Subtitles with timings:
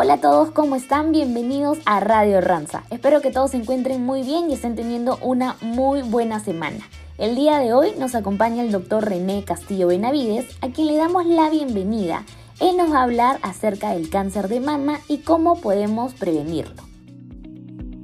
[0.00, 1.10] Hola a todos, ¿cómo están?
[1.10, 2.84] Bienvenidos a Radio Ranza.
[2.88, 6.88] Espero que todos se encuentren muy bien y estén teniendo una muy buena semana.
[7.18, 11.26] El día de hoy nos acompaña el doctor René Castillo Benavides, a quien le damos
[11.26, 12.24] la bienvenida.
[12.60, 16.80] Él nos va a hablar acerca del cáncer de mama y cómo podemos prevenirlo.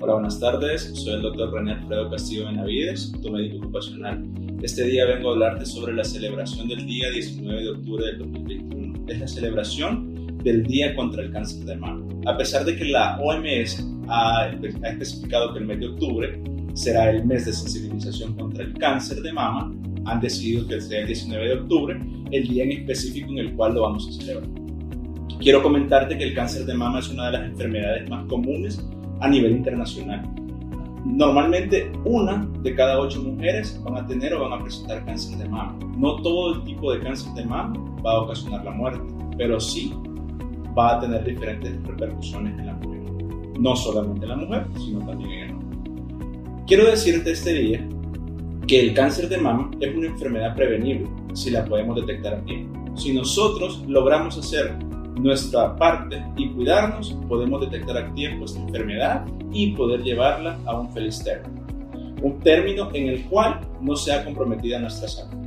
[0.01, 0.91] Hola, buenas tardes.
[0.95, 4.21] Soy el doctor René Alfredo Castillo Benavides, tu médico ocupacional.
[4.63, 9.05] Este día vengo a hablarte sobre la celebración del día 19 de octubre del 2021.
[9.07, 10.14] Es la celebración
[10.45, 12.05] del Día contra el Cáncer de Mama.
[12.27, 16.41] A pesar de que la OMS ha, especificado que el mes de octubre
[16.75, 19.73] será el mes de sensibilización contra el cáncer de mama,
[20.07, 23.75] han decidido que sea el 19 de octubre, el día en específico en el cual
[23.75, 24.49] lo vamos a celebrar.
[25.41, 28.85] Quiero comentarte que el cáncer de mama es una de las enfermedades más comunes
[29.21, 30.29] a nivel internacional.
[31.05, 35.49] Normalmente una de cada ocho mujeres van a tener o van a presentar cáncer de
[35.49, 35.79] mama.
[35.97, 39.01] No todo el tipo de cáncer de mama va a ocasionar la muerte,
[39.37, 39.93] pero sí
[40.77, 43.01] va a tener diferentes repercusiones en la mujer.
[43.59, 45.91] No solamente en la mujer, sino también en el hombre.
[46.67, 47.87] Quiero decirte este día
[48.67, 52.97] que el cáncer de mama es una enfermedad prevenible si la podemos detectar a tiempo.
[52.97, 54.77] Si nosotros logramos hacer
[55.21, 60.93] nuestra parte y cuidarnos, podemos detectar a tiempo esta enfermedad y poder llevarla a un
[60.93, 61.65] feliz término.
[62.23, 65.44] Un término en el cual no sea comprometida nuestra salud.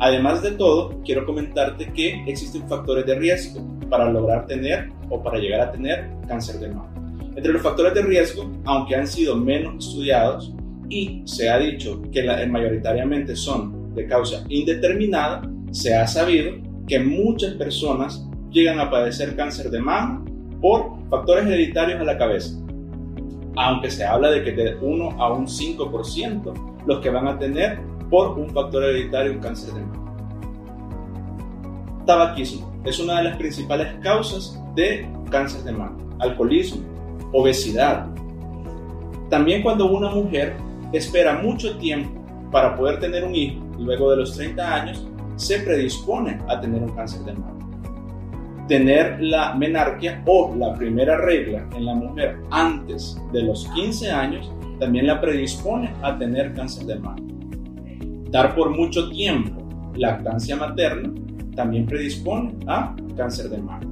[0.00, 5.38] Además de todo, quiero comentarte que existen factores de riesgo para lograr tener o para
[5.38, 6.92] llegar a tener cáncer de mama.
[7.36, 10.52] Entre los factores de riesgo, aunque han sido menos estudiados
[10.88, 16.52] y se ha dicho que la, mayoritariamente son de causa indeterminada, se ha sabido
[16.86, 20.24] que muchas personas llegan a padecer cáncer de mama
[20.60, 22.56] por factores hereditarios a la cabeza.
[23.56, 27.78] Aunque se habla de que de 1 a un 5% los que van a tener
[28.14, 30.14] por un factor hereditario un cáncer de mama.
[32.06, 35.98] Tabaquismo es una de las principales causas de cáncer de mama.
[36.20, 36.80] Alcoholismo,
[37.32, 38.06] obesidad.
[39.30, 40.54] También cuando una mujer
[40.92, 46.38] espera mucho tiempo para poder tener un hijo, luego de los 30 años, se predispone
[46.48, 47.58] a tener un cáncer de mama.
[48.68, 54.52] Tener la menarquia o la primera regla en la mujer antes de los 15 años
[54.78, 57.33] también la predispone a tener cáncer de mama.
[58.34, 59.62] Dar por mucho tiempo
[59.94, 61.08] lactancia materna
[61.54, 63.86] también predispone a cáncer de mama.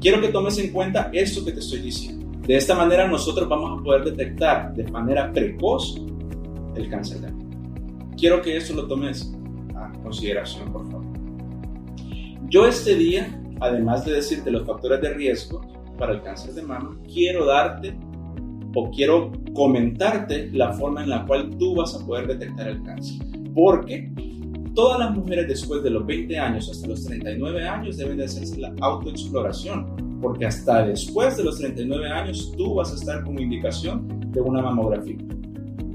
[0.00, 2.24] Quiero que tomes en cuenta esto que te estoy diciendo.
[2.46, 6.00] De esta manera nosotros vamos a poder detectar de manera precoz
[6.76, 7.50] el cáncer de mama.
[8.16, 9.34] Quiero que esto lo tomes
[9.74, 11.06] a consideración, por favor.
[12.48, 15.62] Yo este día, además de decirte los factores de riesgo
[15.98, 17.98] para el cáncer de mama, quiero darte
[18.72, 23.27] o quiero comentarte la forma en la cual tú vas a poder detectar el cáncer.
[23.58, 24.08] Porque
[24.78, 28.60] Todas las mujeres después de los 20 años hasta los 39 años deben de hacerse
[28.60, 34.30] la autoexploración, porque hasta después de los 39 años tú vas a estar con indicación
[34.30, 35.16] de una mamografía,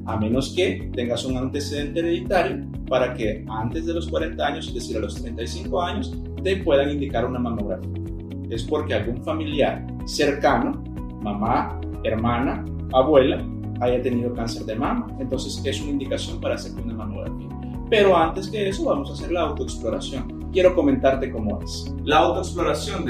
[0.06, 4.74] a menos que tengas un antecedente hereditario para que antes de los 40 años, es
[4.74, 6.14] decir, a los 35 años,
[6.44, 8.04] te puedan indicar una mamografía.
[8.50, 10.84] Es porque algún familiar cercano,
[11.22, 13.42] mamá, hermana, abuela,
[13.80, 17.53] haya tenido cáncer de mama, entonces es una indicación para hacer una mamografía.
[17.94, 20.50] Pero antes que eso vamos a hacer la autoexploración.
[20.52, 21.94] Quiero comentarte cómo es.
[22.04, 23.06] La autoexploración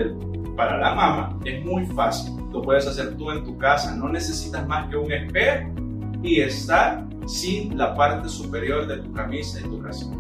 [0.57, 2.35] para la mama es muy fácil.
[2.51, 3.95] Lo puedes hacer tú en tu casa.
[3.95, 5.69] No necesitas más que un espejo
[6.21, 10.11] y estar sin la parte superior de tu camisa y tu brazo.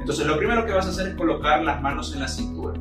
[0.00, 2.74] Entonces lo primero que vas a hacer es colocar las manos en la cintura.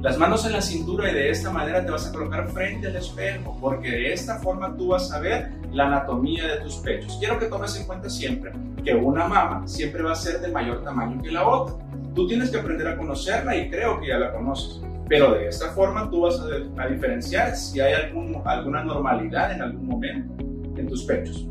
[0.00, 2.96] Las manos en la cintura y de esta manera te vas a colocar frente al
[2.96, 7.16] espejo, porque de esta forma tú vas a ver la anatomía de tus pechos.
[7.20, 8.50] Quiero que tomes en cuenta siempre
[8.84, 11.74] que una mama siempre va a ser de mayor tamaño que la otra.
[12.14, 14.82] Tú tienes que aprender a conocerla y creo que ya la conoces.
[15.08, 17.94] Pero de esta forma tú vas a, diferenciar si hay
[18.44, 20.44] alguna normalidad en algún momento
[20.76, 21.46] en tus pechos.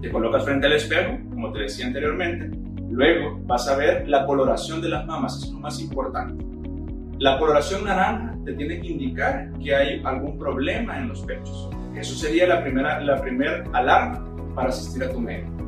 [0.00, 2.50] Te colocas frente al espejo, como te decía anteriormente.
[2.90, 6.44] Luego vas a ver la coloración de las mamas, es lo más importante.
[7.18, 11.68] La coloración naranja te tiene que indicar que hay algún problema en los pechos.
[11.94, 14.24] Eso sería la primera, la primera alarma
[14.54, 15.59] para asistir a tu médico.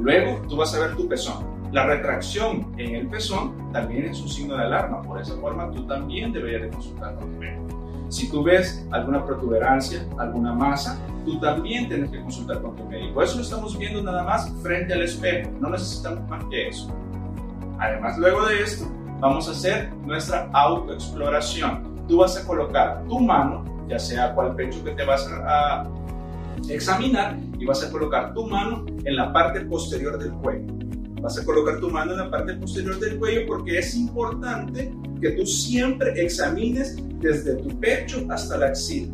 [0.00, 1.44] Luego tú vas a ver tu pezón.
[1.72, 5.86] La retracción en el pezón también es un signo de alarma, por esa forma tú
[5.86, 7.78] también deberías de consultar con tu médico.
[8.08, 13.22] Si tú ves alguna protuberancia, alguna masa, tú también tienes que consultar con tu médico.
[13.22, 16.90] Eso lo estamos viendo nada más frente al espejo, no necesitamos más que eso.
[17.78, 18.86] Además, luego de esto,
[19.20, 22.06] vamos a hacer nuestra autoexploración.
[22.08, 25.86] Tú vas a colocar tu mano, ya sea cual pecho que te vas a
[26.68, 30.66] examinar, y vas a colocar tu mano en la parte posterior del cuello.
[31.20, 35.30] Vas a colocar tu mano en la parte posterior del cuello porque es importante que
[35.30, 39.12] tú siempre examines desde tu pecho hasta la axila.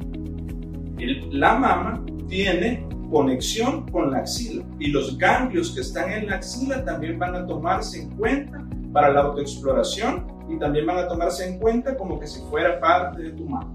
[1.30, 6.84] la mama tiene conexión con la axila y los ganglios que están en la axila
[6.84, 11.58] también van a tomarse en cuenta para la autoexploración y también van a tomarse en
[11.58, 13.72] cuenta como que si fuera parte de tu mama.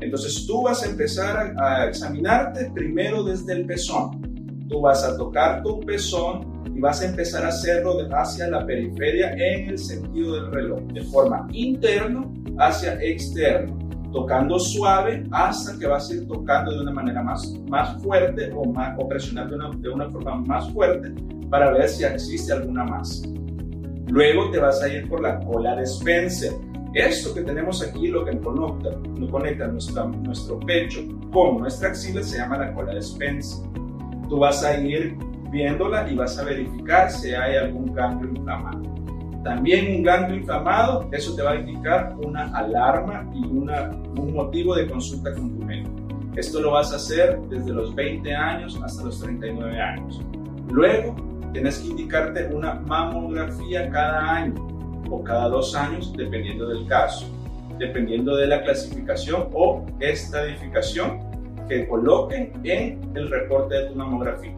[0.00, 4.66] Entonces tú vas a empezar a, examinarte primero desde el pezón.
[4.68, 9.32] Tú vas a tocar tu pezón y vas a empezar a hacerlo hacia la periferia
[9.32, 13.78] en el sentido del reloj, de forma interno hacia externo,
[14.12, 18.64] tocando suave hasta que vas a ir tocando de una manera más, más fuerte o,
[18.64, 21.14] más, o presionando de una, de una forma más fuerte
[21.48, 23.22] para ver si existe alguna más.
[24.08, 26.52] Luego te vas a ir por la cola de Spencer.
[26.96, 28.98] Esto que tenemos aquí, lo que conecta,
[29.30, 33.68] conecta nuestro, pecho con nuestra axila, se llama la cola de Spencer.
[34.30, 35.14] Tú vas a ir
[35.50, 38.80] viéndola y vas a verificar si hay algún ganglio inflamado.
[39.44, 44.74] También un ganglio inflamado, eso te va a indicar una alarma y una, un motivo
[44.74, 45.90] de consulta con tu médico.
[46.34, 50.22] Esto lo vas a hacer desde los 20 años hasta los 39 años.
[50.70, 51.14] Luego,
[51.52, 54.65] tienes que indicarte una mamografía cada año
[55.10, 57.26] o cada dos años, dependiendo del caso,
[57.78, 61.20] dependiendo de la clasificación o estadificación
[61.68, 64.54] que coloquen en el reporte de tu mamografía.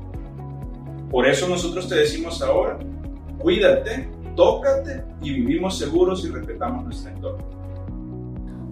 [1.11, 2.79] Por eso nosotros te decimos ahora,
[3.39, 7.59] cuídate, tócate y vivimos seguros y respetamos nuestro entorno.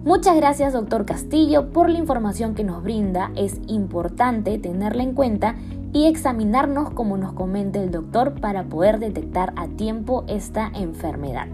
[0.03, 3.31] Muchas gracias, doctor Castillo, por la información que nos brinda.
[3.35, 5.55] Es importante tenerla en cuenta
[5.91, 11.47] y examinarnos como nos comenta el doctor para poder detectar a tiempo esta enfermedad.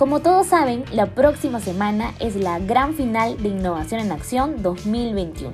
[0.00, 5.52] Como todos saben, la próxima semana es la gran final de Innovación en Acción 2021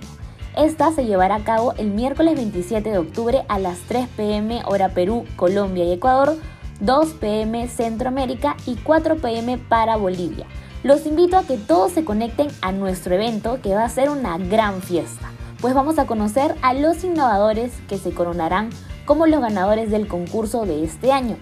[0.56, 4.90] esta se llevará a cabo el miércoles 27 de octubre a las 3 pm hora
[4.90, 6.36] Perú, Colombia y Ecuador,
[6.78, 10.46] 2 pm Centroamérica y 4 pm para Bolivia.
[10.84, 14.38] Los invito a que todos se conecten a nuestro evento que va a ser una
[14.38, 18.70] gran fiesta, pues vamos a conocer a los innovadores que se coronarán
[19.04, 21.36] como los ganadores del concurso de este año.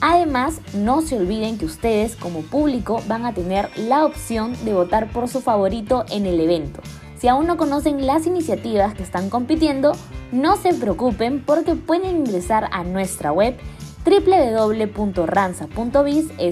[0.00, 5.10] Además, no se olviden que ustedes como público van a tener la opción de votar
[5.12, 6.80] por su favorito en el evento.
[7.18, 9.92] Si aún no conocen las iniciativas que están compitiendo,
[10.30, 13.56] no se preocupen porque pueden ingresar a nuestra web
[14.04, 15.74] www.ranza.biz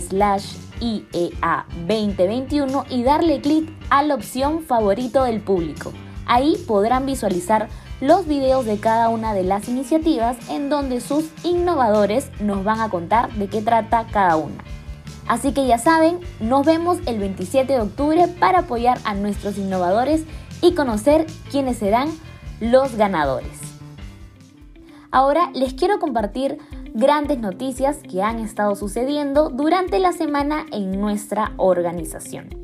[0.08, 5.92] slash IEA 2021 y darle clic a la opción favorito del público.
[6.26, 7.68] Ahí podrán visualizar
[8.02, 12.90] los videos de cada una de las iniciativas en donde sus innovadores nos van a
[12.90, 14.64] contar de qué trata cada una.
[15.28, 20.25] Así que ya saben, nos vemos el 27 de octubre para apoyar a nuestros innovadores
[20.60, 22.08] y conocer quiénes serán
[22.58, 23.60] los ganadores.
[25.12, 26.58] Ahora les quiero compartir
[26.94, 32.61] grandes noticias que han estado sucediendo durante la semana en nuestra organización.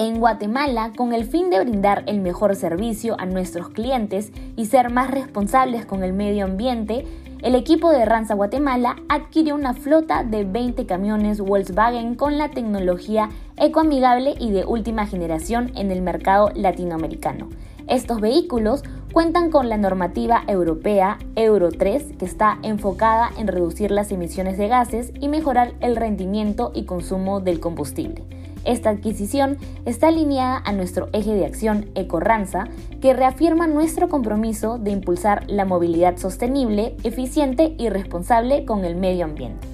[0.00, 4.90] En Guatemala, con el fin de brindar el mejor servicio a nuestros clientes y ser
[4.90, 7.04] más responsables con el medio ambiente,
[7.42, 13.30] el equipo de Ranza Guatemala adquirió una flota de 20 camiones Volkswagen con la tecnología
[13.56, 17.48] ecoamigable y de última generación en el mercado latinoamericano.
[17.88, 24.12] Estos vehículos cuentan con la normativa europea Euro 3 que está enfocada en reducir las
[24.12, 28.37] emisiones de gases y mejorar el rendimiento y consumo del combustible.
[28.64, 32.68] Esta adquisición está alineada a nuestro eje de acción Ecorranza,
[33.00, 39.24] que reafirma nuestro compromiso de impulsar la movilidad sostenible, eficiente y responsable con el medio
[39.24, 39.66] ambiente.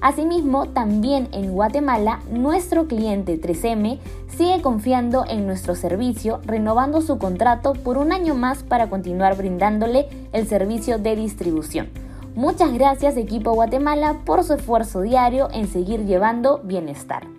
[0.00, 7.72] Asimismo, también en Guatemala, nuestro cliente 3M sigue confiando en nuestro servicio, renovando su contrato
[7.72, 11.88] por un año más para continuar brindándole el servicio de distribución.
[12.36, 17.37] Muchas gracias equipo Guatemala por su esfuerzo diario en seguir llevando bienestar.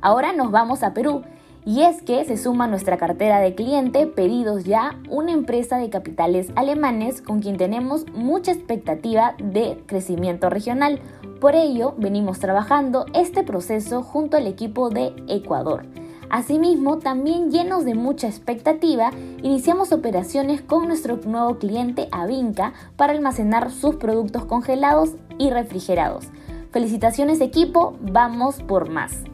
[0.00, 1.22] Ahora nos vamos a Perú.
[1.64, 5.90] Y es que se suma a nuestra cartera de cliente Pedidos Ya, una empresa de
[5.90, 11.00] capitales alemanes con quien tenemos mucha expectativa de crecimiento regional.
[11.40, 15.84] Por ello, venimos trabajando este proceso junto al equipo de Ecuador.
[16.30, 19.10] Asimismo, también llenos de mucha expectativa,
[19.42, 26.28] iniciamos operaciones con nuestro nuevo cliente Avinca para almacenar sus productos congelados y refrigerados.
[26.70, 29.27] Felicitaciones equipo, vamos por más.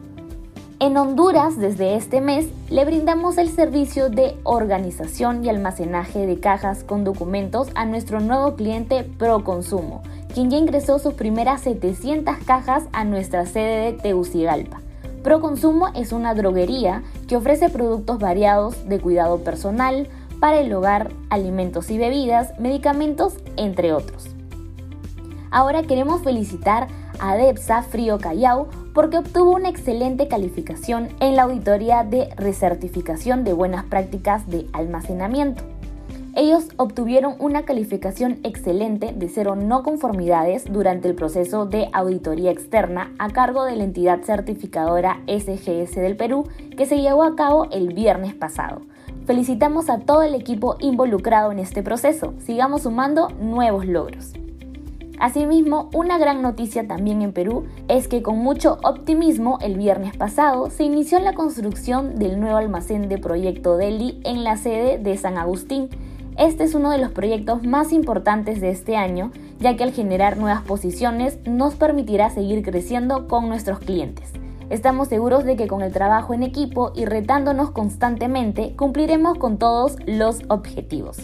[0.81, 6.83] En Honduras, desde este mes, le brindamos el servicio de organización y almacenaje de cajas
[6.83, 10.03] con documentos a nuestro nuevo cliente Proconsumo,
[10.35, 14.81] quien ya ingresó sus primeras 700 cajas a nuestra sede de Tegucigalpa.
[15.23, 20.09] Proconsumo es una droguería que ofrece productos variados de cuidado personal,
[20.41, 24.27] para el hogar, alimentos y bebidas, medicamentos, entre otros.
[25.51, 26.89] Ahora queremos felicitar
[27.21, 33.53] a Depsa Frío Callao porque obtuvo una excelente calificación en la auditoría de recertificación de
[33.53, 35.65] buenas prácticas de almacenamiento.
[36.37, 43.13] Ellos obtuvieron una calificación excelente de cero no conformidades durante el proceso de auditoría externa
[43.19, 47.95] a cargo de la entidad certificadora SGS del Perú que se llevó a cabo el
[47.95, 48.83] viernes pasado.
[49.27, 52.35] Felicitamos a todo el equipo involucrado en este proceso.
[52.45, 54.33] Sigamos sumando nuevos logros.
[55.19, 60.71] Asimismo, una gran noticia también en Perú es que con mucho optimismo el viernes pasado
[60.71, 65.39] se inició la construcción del nuevo almacén de Proyecto Delhi en la sede de San
[65.39, 65.89] Agustín.
[66.37, 69.31] Este es uno de los proyectos más importantes de este año,
[69.61, 74.33] ya que al generar nuevas posiciones nos permitirá seguir creciendo con nuestros clientes.
[74.69, 79.97] Estamos seguros de que con el trabajo en equipo y retándonos constantemente cumpliremos con todos
[80.07, 81.19] los objetivos.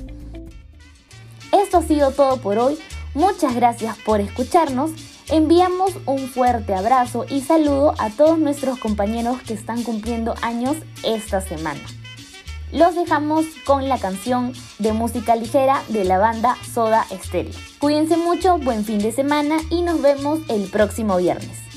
[1.53, 2.79] Esto ha sido todo por hoy.
[3.15, 4.93] Muchas gracias por escucharnos.
[5.29, 11.41] Enviamos un fuerte abrazo y saludo a todos nuestros compañeros que están cumpliendo años esta
[11.41, 11.81] semana.
[12.73, 17.53] Los dejamos con la canción de música ligera de la banda Soda Stereo.
[17.81, 21.70] Cuídense mucho, buen fin de semana y nos vemos el próximo viernes.